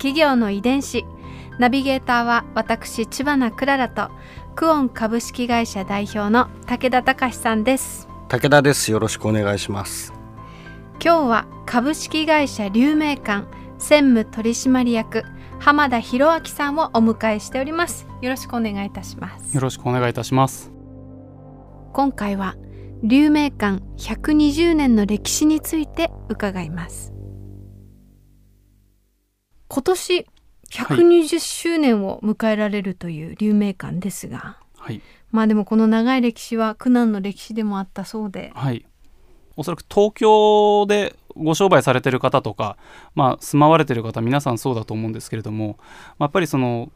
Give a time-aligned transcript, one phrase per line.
[0.00, 1.04] 企業の遺伝子
[1.58, 4.10] ナビゲーターは私千葉なクララと
[4.56, 8.92] クオン株式会社代表の武田隆さんです武田です。
[8.92, 10.14] よろしくお願いします。
[11.04, 15.24] 今日は株式会社流明館専務取締役
[15.58, 20.70] 浜田博明さんをお迎えしておりますよろしくお願いいたしますよろしくお願いいたします。
[21.92, 22.54] 今回は
[23.02, 27.12] 流明館120年の歴史について伺います
[29.70, 30.26] 今年
[30.70, 35.00] 120周年を迎えられるという流明館ですが、はい。
[35.30, 38.84] まあでもこの長い歴史は苦難の歴史でもあったそうではい。
[39.56, 42.76] おそらく東京でご商売されてる方とか、
[43.14, 45.76] まあ、住まわれてる方皆さんそうだと思うんですけれども、
[46.18, 46.90] まあやっぱりその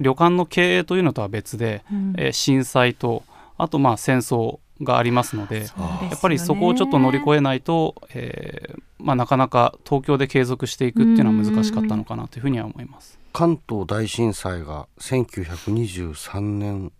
[0.00, 3.22] 旅館の経営というのとは別で、うんえー震災と
[3.56, 5.66] あとまあ戦争がありますのでね。
[6.10, 13.18] やっぱりそこをちょっと乗り越えないと、えーまあ、なかなか東京で継続していくっていうのは難しかったのかなというふうには思います。
[13.32, 16.92] 関東大震災が1923年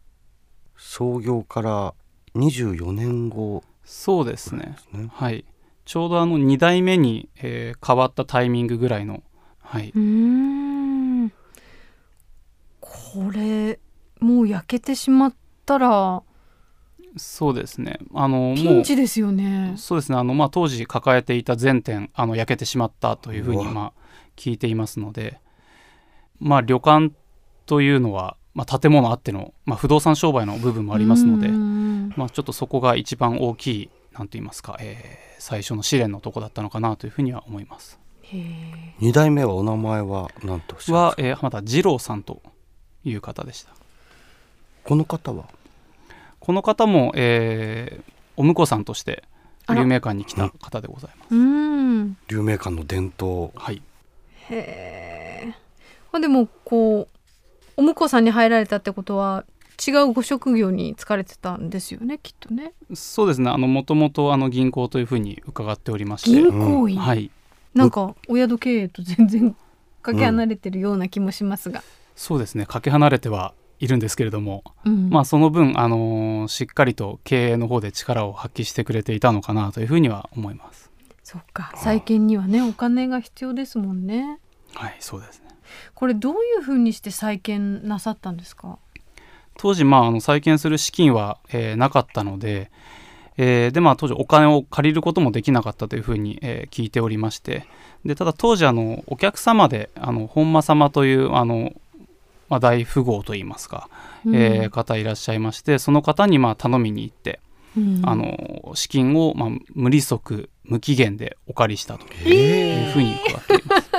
[0.77, 1.95] 創業から
[2.35, 3.63] 24年後。
[3.85, 4.77] そうですね。
[5.13, 5.45] はい、
[5.85, 9.23] ちょうどあの2代目に、えー変わったタイミングぐらいの、
[9.61, 11.33] はい、うーん。
[12.81, 13.79] これ
[14.21, 16.23] もう焼けてしまったら
[17.17, 17.99] そうですね。
[18.15, 19.75] あのピもうンチですよね。
[19.77, 20.19] そうですね。
[20.19, 24.01] あの、まあ、当時抱えていた全店あの焼けてしまったというふうに、まあ、
[24.37, 25.41] 聞いていますので、
[26.39, 27.13] まあ、旅館
[27.65, 32.13] というのは、まあ、建物あっての、まあ、不動産商売の部分もありますので、うん。
[32.17, 38.01] まあ、ちょっとそこが一番大きいなんと言いますか、えー最初の試練のとこだったのかなというふうには思います。
[38.23, 41.29] へえ2代目はお名前は何とおっしゃるんはで、すか？
[41.29, 42.43] えー浜田二郎さんと
[43.05, 43.71] いう方でした。
[44.83, 45.45] この方は？
[46.41, 49.25] この方も、えーお婿さんとして
[49.67, 51.35] あら有名館に来た方でございます。
[51.35, 53.83] うん流明館の伝統はい、
[54.51, 55.55] へえ
[56.13, 57.09] あでもこ
[57.77, 59.45] うお婿さんに入られたってことは
[59.87, 62.73] 違うご職業に就かれてたんですよねきっとね。
[62.95, 63.51] そうですね。
[63.51, 67.31] あのもともとあの銀行というふうに伺っておりまして、銀行員、はい、
[67.75, 69.57] なんかお宿経営と全然
[70.03, 71.83] かけ離れてるような気もしますが。
[72.15, 72.65] そうですね。
[72.65, 80.91] かけ離れてはいるんですけれども、うんまあその分あのーしっかりと経営の方で力を発揮してくれていたのかなというふうには思います。
[81.23, 84.39] そっか再建にはねお金が必要ですもんね。
[84.75, 85.47] はい、そうですね。
[85.95, 88.79] これどういうふうにして再建なさったんですか？
[89.59, 92.71] 当時まああの再建する資金は、えーなかったので、
[93.37, 97.67] えーでまあ当時お金を借りることもできなかったというふうに、えー聞いておりまして
[98.05, 101.73] でただ当時あのお客様であの本間様というあの、
[102.49, 103.89] まあ、大富豪といいますか、
[104.27, 107.41] えー方いらっしゃいましてその方にまあ頼みに行って、
[107.77, 108.03] うん。
[108.05, 113.91] あの資金を、まあ、無利息無期限でお借りしたというふうに伺っております。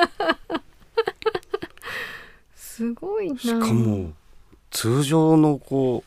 [2.77, 3.39] すごいな。
[3.39, 4.11] しかも
[4.69, 6.03] 通常のこ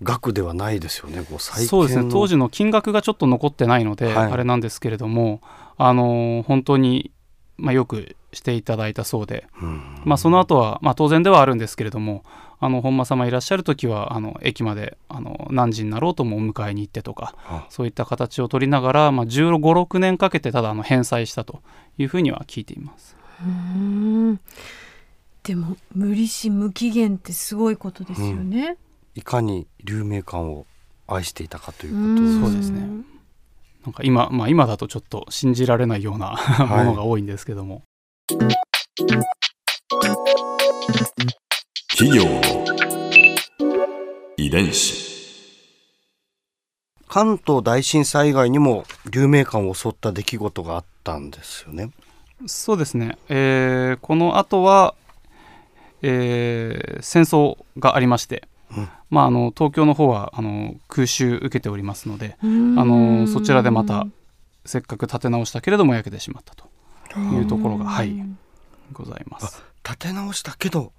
[0.00, 2.08] う額ではないですよねこうそうですね。
[2.10, 4.32] 当時の金額がちょっと残ってないので、はい。
[4.32, 5.40] あれなんですけれども
[5.76, 7.10] あのー本当に、
[7.58, 10.00] まあ、よくしていただいたそうで、うん。
[10.04, 12.24] まあ、その後は、まあ、当然ではあるんですけれども
[12.60, 17.66] あの本間様いらっしゃる時はあの駅まであの何時になろうともお迎えに行ってとかあ。
[17.68, 21.62] そういった形を取りながら、まあ、1 5 6年かけてただあの返済したと
[21.98, 23.16] いうふうには聞いています。
[23.44, 24.40] うん。
[25.42, 28.76] でも無利子無期限ってすごいことですよね。
[29.14, 30.66] いかに流明館を
[31.06, 32.40] 愛していたかといううん。
[32.40, 32.86] ことそうですね
[33.88, 36.36] なんか今、まあ、今だとちょっと信じられないような
[36.68, 37.84] ものが多いんですけども、
[41.96, 42.42] 企業の
[44.36, 45.08] 遺伝子。
[47.08, 51.90] 関東大震災以外にも流明館を襲った出来事があったんですよね。
[52.46, 54.94] そうですね、えーこの後は、
[56.02, 58.57] えー戦争がありまして、うん
[59.10, 62.78] まあ、あの東京の方はあの空襲受けておりますのでうん。
[62.78, 64.06] あのそちらでまた
[64.64, 66.68] せっかく建て直したけれども焼けてしまったと
[67.18, 68.14] いうところが、はい、
[68.92, 69.62] ございます。
[69.82, 70.92] 建て直したけど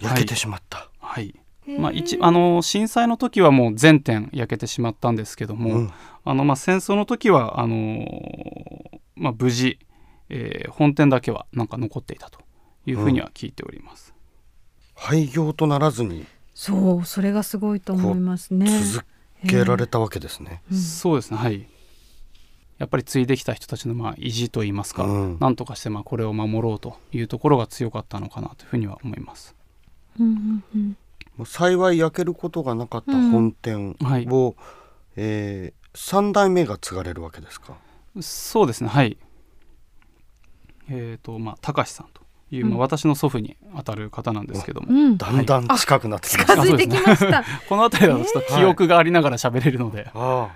[0.00, 1.34] 焼けてしまった、はい。
[1.66, 5.92] まあ、一あの震災の時はもう全店焼けてしまったんですけども、うん。
[6.24, 8.06] あのまあ、戦争の時はあの
[9.16, 9.78] まあ、無事、
[10.30, 12.40] えー本店だけはなんか残っていたと
[12.86, 14.14] いうふうには聞いております。
[14.94, 18.66] 廃業とならずにそうそれがすごいと思いますね。
[18.84, 19.04] 続
[19.48, 20.62] けられたわけですね。
[20.70, 20.78] うん。
[20.78, 21.66] そうですねはい。
[22.78, 25.38] やっぱり継いできた人たちのまあ意地といいますか、うん。
[25.40, 29.54] なんとかしてまあこれを守ろうというところが強かったのかなというふうには思います。
[30.18, 30.96] うんうん
[31.38, 31.46] うん。
[31.46, 34.26] 幸い焼けることがなかった本店を、はい。
[35.16, 37.76] えー、3代目が継がれるわけですか？
[38.20, 39.16] そうですねはい。
[40.88, 42.22] えっ、とまあ高橋さんと
[42.54, 42.80] いう、まあ、うん。
[42.80, 45.16] 私の祖父にあたる方なんですけども、うん。
[45.16, 46.62] だんだん近くなってきまし近た。
[46.62, 47.44] づいてきました。
[47.68, 50.48] この辺りだとちょっと記憶がありながら喋れるので、 あ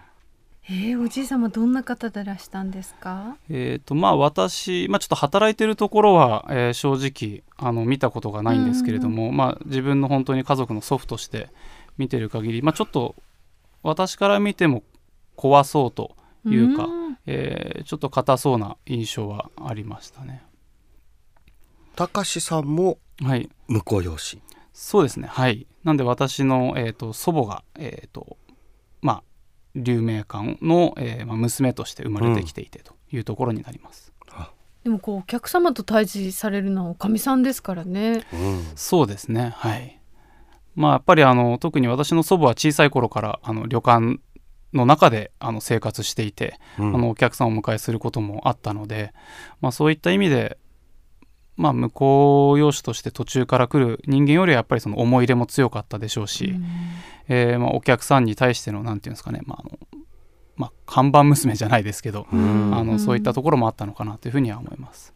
[0.71, 3.37] えー、おじい様どんな方でいらしたんですか？
[3.49, 11.49] えーとまあ、私、まあ、ちょっと働いてるところは、えー正直あの見たことがないんですけれども、まあ、自分の本当に家族の祖父として
[11.97, 13.15] 見てる限り、まあ、ちょっと
[13.83, 14.83] 私から見ても
[15.37, 16.15] 怖そうと
[16.45, 17.19] いうか、ん。
[17.27, 20.43] えーちょっと硬そうな印象はありましたね。
[21.99, 23.51] 高志さんもはい。
[23.67, 24.41] 婿養子。
[24.73, 25.27] そうですね。
[25.27, 25.67] はい。
[25.83, 28.37] なんで私の、えー、と祖母が、えーと
[29.03, 29.23] まあ、
[29.75, 34.13] 龍明館の、えーまあ、娘として生まれてきていてというところになります。
[34.85, 38.25] でもこうお客様と対峙されるのはおかみさんですからね。
[38.33, 38.63] うん。
[38.77, 39.53] そうですね。
[39.57, 40.01] はい。
[40.77, 44.21] まあやっぱりあの特に私の祖母は小さい頃からあの旅館
[44.73, 46.95] の中であの生活していて、うん。
[46.95, 49.13] あのお客さんをお迎えすることもあったので、
[49.61, 50.59] まあ、そういった意味で、
[51.59, 56.55] まあ、向こう養子として途中から来る人間よりはやっぱりその思い入れも強かったでしょうし、
[57.27, 59.79] えーまあ、お客さんに対してのなんていうんですかね、まああの
[60.57, 62.75] まあ、看板娘じゃないですけど、うん。
[62.75, 65.15] あのそういったところもあったのかなというふうには思います。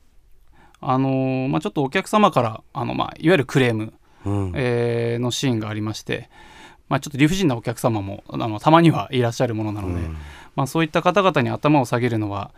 [0.81, 3.93] あのーまあ、ちょっとお客様からあの、まあ、いわゆるクレーム、
[4.25, 4.53] うん。
[4.55, 6.29] えーのシーンがありまして、
[6.89, 10.17] まあ、ちょっと理不尽なお客様もあのたまにはいらっしゃるものなので、うん
[10.55, 12.51] まあ、そういった方々に頭を下げるのは、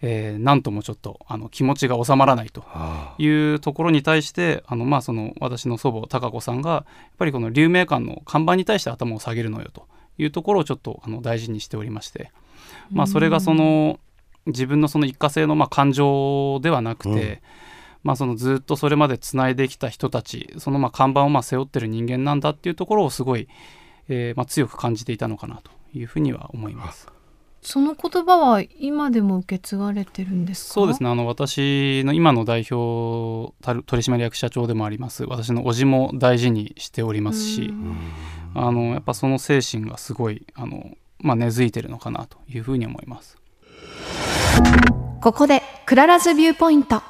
[0.00, 6.84] えーなんともちょっとあの気持ちが収まらないとあいうところに対してあの、まあ、その私の祖母孝子さんがやっ
[7.18, 9.86] ぱりこの龍明館の看板に対して頭を下げるのよと
[10.18, 12.30] いうところをちょっとあの大事にしておりまして、
[12.90, 13.98] まあ、それがその
[14.46, 17.38] 自分のその一過性のまあ感情ではなくて、うん
[18.04, 23.48] まあ、そのずっとそれまでつないできた人たちそのまあ看板をまあ背負ってる人間なんだっていうところをすごい、
[24.08, 27.08] えーまあ強く感じていたのかなというふうには思います。
[27.60, 30.74] その言葉は今でも受け継がれてるんですか？
[30.74, 31.10] そうですね。
[31.10, 35.24] あの私の今の代表たる取締役社長でもあります。
[35.24, 37.96] 私の叔父も大事にしておりますしうん。
[38.54, 43.36] あのやっぱその精神がすごいあの、まあ、根付いてるのかなというふうに思います。
[45.20, 47.02] ここで Clara's Viewpoint。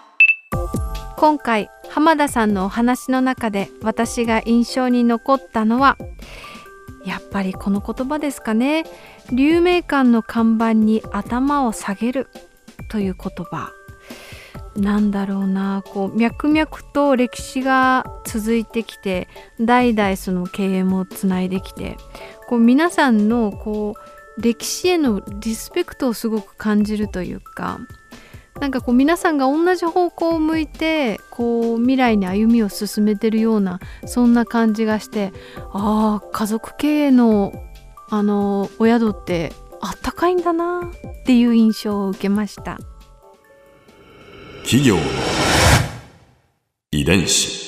[1.16, 5.96] 今回浜田さんのお話の中で私が印象に残ったのは
[7.08, 8.84] やっぱりこの言葉ですかね。
[9.32, 12.28] 龍名館の看板に頭を下げる
[12.88, 13.72] という言葉。
[14.76, 15.82] なんだろうな。
[15.86, 19.26] こう脈々と歴史が続いてきて
[19.58, 21.96] 代々その経営もつないできて
[22.46, 27.80] こう皆さんのこう歴史へのリスペクトをすごく感じるというか
[28.60, 35.32] なんかこう皆さんが同じ方向を向いてこう未来に歩みを進めてるようなそんな感じがして
[35.72, 37.52] ああ家族経営の
[38.10, 42.78] あのお宿ってあったかいんだなっていう印象を受けました。
[44.64, 44.96] 企業
[46.90, 47.67] 遺伝子